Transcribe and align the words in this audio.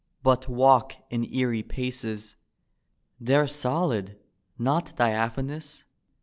But 0.23 0.47
walk 0.49 0.93
in 1.11 1.31
eerie 1.31 1.61
paces; 1.61 2.35
They're 3.19 3.45
solid, 3.45 4.17
not 4.57 4.95
diaphanous. 4.95 5.83